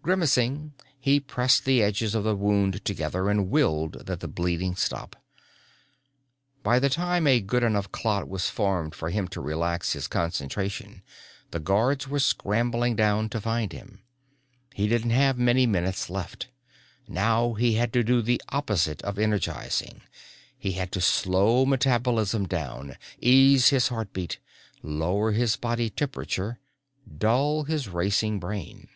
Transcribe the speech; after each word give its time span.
Grimacing, 0.00 0.72
he 0.98 1.20
pressed 1.20 1.66
the 1.66 1.82
edges 1.82 2.14
of 2.14 2.24
the 2.24 2.34
wound 2.34 2.82
together 2.82 3.28
and 3.28 3.50
willed 3.50 4.06
that 4.06 4.20
the 4.20 4.26
bleeding 4.26 4.74
stop. 4.74 5.16
By 6.62 6.78
the 6.78 6.88
time 6.88 7.26
a 7.26 7.42
good 7.42 7.62
enough 7.62 7.92
clot 7.92 8.26
was 8.26 8.48
formed 8.48 8.94
for 8.94 9.10
him 9.10 9.28
to 9.28 9.42
relax 9.42 9.92
his 9.92 10.06
concentration 10.08 11.02
the 11.50 11.58
guards 11.60 12.08
were 12.08 12.20
scrambling 12.20 12.96
down 12.96 13.28
to 13.28 13.38
find 13.38 13.70
him. 13.74 14.00
He 14.72 14.88
didn't 14.88 15.10
have 15.10 15.36
many 15.38 15.66
minutes 15.66 16.08
left. 16.08 16.48
Now 17.06 17.52
he 17.52 17.74
had 17.74 17.92
to 17.92 18.02
do 18.02 18.22
the 18.22 18.40
opposite 18.48 19.02
of 19.02 19.18
energizing. 19.18 20.00
He 20.58 20.72
had 20.72 20.90
to 20.92 21.02
slow 21.02 21.66
metabolism 21.66 22.46
down, 22.48 22.96
ease 23.20 23.68
his 23.68 23.88
heartbeat, 23.88 24.38
lower 24.82 25.32
his 25.32 25.56
body 25.56 25.90
temperature, 25.90 26.58
dull 27.18 27.64
his 27.64 27.88
racing 27.90 28.40
brain. 28.40 28.88